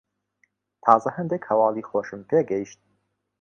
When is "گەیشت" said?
2.49-2.79